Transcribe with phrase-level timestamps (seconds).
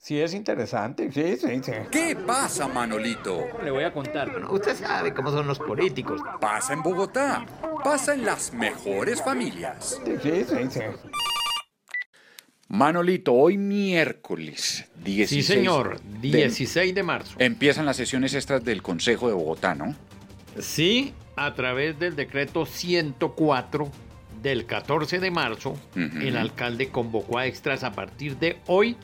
[0.00, 1.72] Sí, es interesante, sí, sí, sí.
[1.90, 3.44] ¿Qué pasa, Manolito?
[3.64, 4.30] Le voy a contar.
[4.30, 6.20] Bueno, usted sabe cómo son los políticos.
[6.40, 7.44] Pasa en Bogotá.
[7.82, 10.00] Pasa en las mejores familias.
[10.04, 10.80] Sí, sí, sí, sí.
[12.68, 15.28] Manolito, hoy miércoles 16.
[15.28, 17.34] Sí, señor, 16 de marzo.
[17.38, 19.96] Empiezan las sesiones extras del Consejo de Bogotá, ¿no?
[20.60, 23.90] Sí, a través del decreto 104
[24.42, 28.96] del 14 de marzo, el alcalde convocó a extras a partir de hoy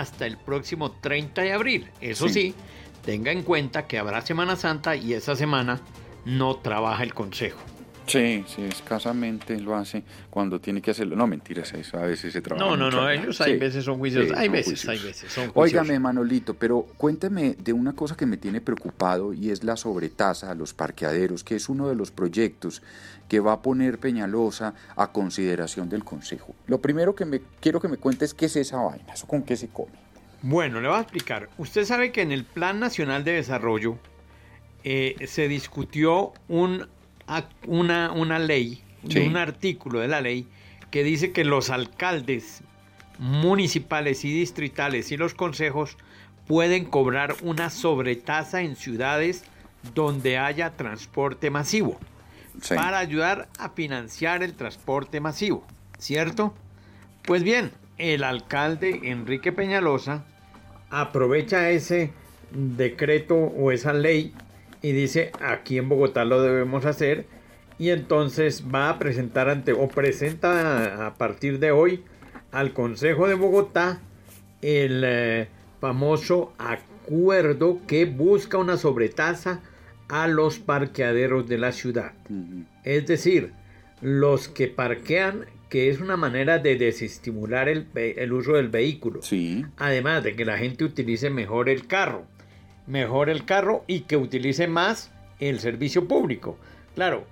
[0.00, 1.90] hasta el próximo 30 de abril.
[2.00, 2.34] Eso Sí.
[2.34, 2.54] sí,
[3.04, 5.80] tenga en cuenta que habrá Semana Santa y esa semana
[6.24, 7.60] no trabaja el consejo.
[8.06, 11.16] Sí, sí, escasamente lo hace cuando tiene que hacerlo.
[11.16, 12.64] No, mentiras, eso a veces se trabaja.
[12.64, 14.88] No, no, mucho no, ellos hay Sí, veces son juicios, sí, hay veces, juicios.
[14.88, 15.82] hay veces son juicios.
[15.82, 20.52] Óigame, Manolito, pero cuénteme de una cosa que me tiene preocupado y es la sobretasa
[20.52, 22.80] a los parqueaderos, que es uno de los proyectos
[23.28, 26.54] que va a poner Peñalosa a consideración del Consejo.
[26.68, 29.42] Lo primero que me quiero que me cuentes es qué es esa vaina, eso con
[29.42, 29.90] qué se come.
[30.42, 31.48] Bueno, le voy a explicar.
[31.58, 33.98] Usted sabe que en el Plan Nacional de Desarrollo
[34.84, 36.86] eh, se discutió un,
[37.66, 39.18] una, una ley, Sí.
[39.20, 40.46] un artículo de la ley
[40.90, 42.62] que dice que los alcaldes
[43.18, 45.96] municipales y distritales y los consejos
[46.46, 49.44] pueden cobrar una sobretasa en ciudades
[49.94, 51.98] donde haya transporte masivo
[52.60, 52.74] Sí.
[52.74, 55.64] para ayudar a financiar el transporte masivo,
[55.98, 56.54] ¿cierto?
[57.24, 60.24] Pues bien, el alcalde Enrique Peñalosa
[60.90, 62.12] aprovecha ese
[62.52, 64.32] decreto o esa ley
[64.82, 67.26] y dice aquí en Bogotá lo debemos hacer
[67.78, 72.04] y entonces va a presentar ante o presenta a, partir de hoy
[72.52, 74.00] al Consejo de Bogotá
[74.62, 75.48] el eh,
[75.80, 79.62] famoso acuerdo que busca una sobretasa
[80.08, 82.12] a los parqueaderos de la ciudad.
[82.84, 83.52] Es decir,
[84.00, 89.22] los que parquean, que es una manera de desestimular el, el uso del vehículo.
[89.22, 89.64] Sí.
[89.76, 92.26] Además de que la gente utilice mejor el carro.
[92.86, 96.56] Mejor el carro y que utilice más el servicio público.
[96.94, 97.24] Claro,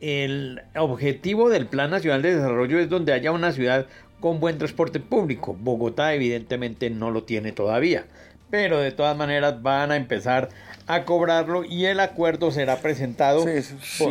[0.00, 3.86] el objetivo del Plan Nacional de Desarrollo es donde haya una ciudad
[4.20, 5.56] con buen transporte público.
[5.60, 8.06] Bogotá evidentemente no lo tiene todavía.
[8.50, 10.48] Pero de todas maneras van a empezar
[10.86, 13.62] a cobrarlo y el acuerdo será presentado Sí,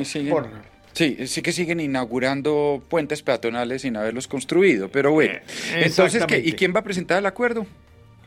[0.05, 5.35] sí, por- por- Sí, sí que siguen inaugurando puentes peatonales sin haberlos construido, pero bueno.
[5.35, 6.21] Eh, Entonces.
[6.43, 7.65] ¿y quién va a presentar el acuerdo?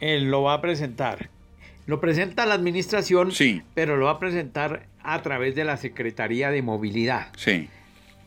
[0.01, 1.29] él lo va a presentar.
[1.87, 3.63] Lo presenta la administración, Sí.
[3.75, 7.29] pero lo va a presentar a través de la Secretaría de Movilidad.
[7.37, 7.69] Sí.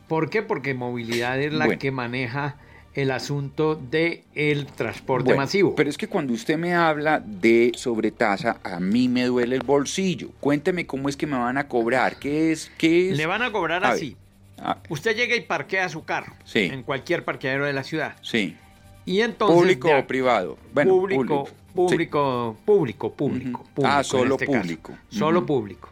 [0.06, 0.42] ¿Por qué?
[0.42, 1.78] Porque movilidad es la Bueno.
[1.78, 2.56] que maneja
[2.94, 5.74] el asunto del el transporte Bueno, masivo.
[5.76, 10.30] Pero es que cuando usted me habla de sobretasa, a mí me duele el bolsillo.
[10.40, 12.18] Cuénteme cómo es que me van a cobrar.
[12.18, 12.72] ¿Qué es?
[12.78, 13.16] ¿Qué es?
[13.16, 14.16] Le van a cobrar A así.
[14.56, 16.60] Ah, Usted llega y parquea su carro Sí.
[16.72, 18.16] en cualquier parqueadero de la ciudad.
[18.22, 18.56] sí.
[19.04, 20.58] Y entonces ¿Público ya- o privado?
[20.74, 21.48] Bueno, público,
[21.78, 21.92] Sí.
[21.94, 23.68] público, público, público, Ujú.
[23.74, 24.98] público, Ah, solo este público.
[25.10, 25.88] Solo público.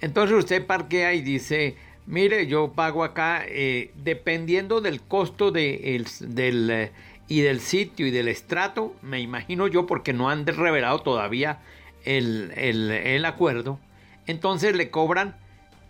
[0.00, 1.76] Entonces usted parquea y dice,
[2.06, 6.92] mire, yo pago acá, eh, dependiendo del costo de el- del, eh,
[7.28, 11.58] y del sitio y del estrato, me imagino yo, porque no han revelado todavía
[12.04, 13.78] el, el- el acuerdo,
[14.26, 15.36] entonces le cobran,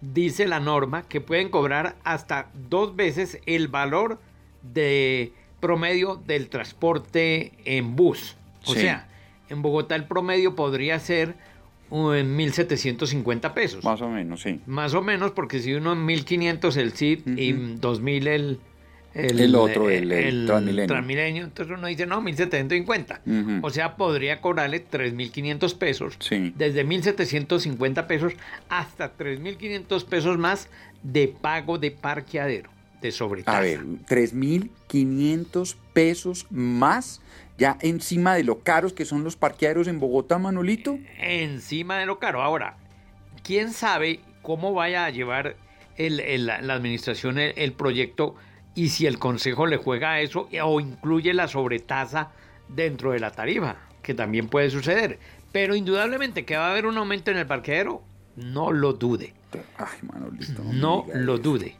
[0.00, 4.18] dice la norma, que pueden cobrar hasta dos veces el valor
[4.62, 8.36] de promedio del transporte en bus.
[8.64, 8.80] O Sí.
[8.80, 9.08] sea,
[9.48, 11.34] en Bogotá el promedio podría ser
[11.90, 13.84] uh, en 1.750 pesos.
[13.84, 14.60] Más o menos, sí.
[14.66, 17.62] Más o menos, porque si uno en 1.500 el CIT y Ujú.
[17.80, 18.60] 2.000 el...
[19.14, 20.86] El otro, el- el Transmilenio.
[20.88, 21.44] Transmilenio.
[21.44, 23.20] Entonces uno dice, no, 1.750.
[23.24, 23.66] Ujú.
[23.66, 26.16] O sea, podría cobrarle 3.500 pesos.
[26.18, 26.52] Sí.
[26.54, 28.34] Desde 1.750 pesos
[28.68, 30.68] hasta 3.500 pesos más
[31.02, 32.68] de pago de parqueadero,
[33.06, 33.58] de sobretasa.
[33.58, 37.20] A ver, 3.500 pesos más
[37.58, 40.98] ya encima de lo caros que son los parqueaderos en Bogotá, Manolito.
[41.18, 42.42] encima de lo caro.
[42.42, 42.76] Ahora,
[43.42, 45.56] quién sabe cómo vaya a llevar
[45.96, 48.34] el- el- la administración el, el proyecto
[48.74, 52.32] y si el consejo le juega a eso o incluye la sobretasa
[52.68, 55.18] dentro de la tarifa, que también puede suceder.
[55.52, 58.02] Pero indudablemente que va a haber un aumento en el parqueadero,
[58.36, 59.32] no lo dude.
[59.78, 60.62] Ay, Manolito.
[60.62, 61.74] No lo dude.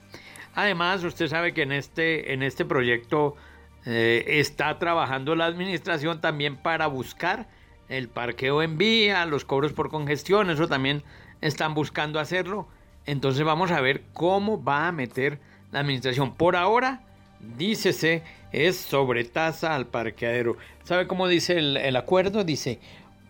[0.56, 3.37] Además, usted sabe que en este, en este proyecto
[3.85, 7.47] eh, está trabajando la administración también para buscar
[7.91, 11.03] el parqueo en vía, los cobros por congestión, eso también
[11.43, 12.69] están buscando hacerlo.
[13.05, 15.41] Entonces vamos a ver cómo va a meter
[15.73, 16.35] la administración.
[16.35, 17.02] Por ahora,
[17.59, 20.56] dícese, es sobretasa al parqueadero.
[20.85, 22.44] ¿Sabe cómo dice el, el acuerdo?
[22.44, 22.81] Dice,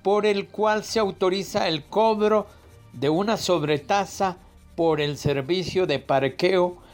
[0.05, 2.47] por el cual se autoriza el cobro
[2.93, 4.37] de una sobretasa
[4.77, 6.86] por el servicio de parqueo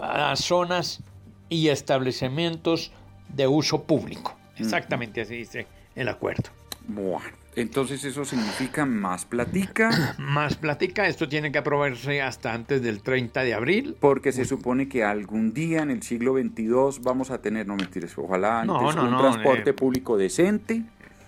[0.00, 1.02] a zonas
[1.48, 2.92] y establecimientos
[3.28, 4.36] de uso público.
[4.56, 6.50] Exactamente así dice el acuerdo.
[6.86, 10.14] Bueno, entonces eso significa más platica.
[10.18, 13.96] más platica, esto tiene que aprobarse hasta antes del 30 de abril.
[14.00, 18.16] Porque se supone que algún día en el siglo XXII vamos a tener, no mentiras,
[18.16, 20.82] ojalá antes, un transporte eh, público decente.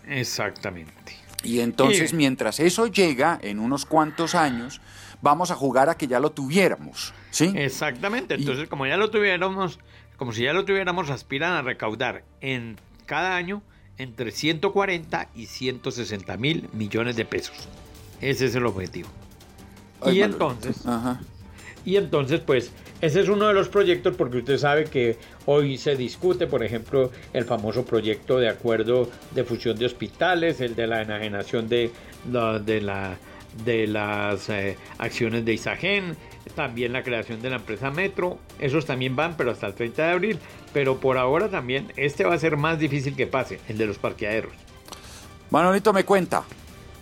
[0.09, 1.15] Exactamente.
[1.43, 4.81] Y entonces, mientras eso llega, en unos cuantos años,
[5.23, 7.53] vamos a jugar a que ya lo tuviéramos, ¿sí?
[7.57, 8.35] Exactamente.
[8.35, 9.79] Entonces, como ya lo tuviéramos,
[10.17, 12.77] como si ya lo tuviéramos, aspiran a recaudar en
[13.07, 13.63] cada año
[13.99, 17.69] entre 140 y 160 mil millones de pesos.
[18.21, 19.09] Ese es el objetivo.
[20.07, 20.85] y entonces,
[21.85, 25.17] y entonces, pues, ese es uno de los proyectos porque usted sabe que
[25.47, 30.75] hoy se discute, por ejemplo, el famoso proyecto de acuerdo de fusión de hospitales, el
[30.77, 31.91] de la enajenación de,
[32.65, 33.17] de, la,
[33.65, 36.17] de las eh, acciones de Isagen,
[36.55, 40.11] también la creación de la empresa Metro, esos también van, pero hasta el 30 de
[40.11, 40.39] abril.
[40.73, 43.99] Pero por ahora también, este va a ser más difícil que pase, el de los
[43.99, 44.53] parqueaderos.
[45.51, 46.45] Manolito me cuenta.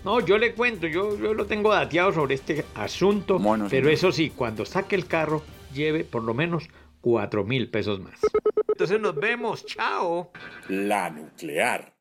[0.04, 4.30] No, yo le cuento, yo, yo lo tengo dateado sobre este asunto, pero eso sí,
[4.30, 5.42] cuando saque el carro,
[5.74, 6.68] lleve por lo menos
[7.00, 8.18] 4 mil pesos más.
[8.68, 10.30] Entonces nos vemos, chao.
[10.68, 11.97] La nuclear.